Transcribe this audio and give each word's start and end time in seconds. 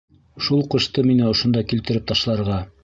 Шул 0.45 0.63
ҡушты 0.75 1.05
мине 1.11 1.29
ошонда 1.35 1.65
килтереп 1.71 2.13
ташларға. 2.15 2.63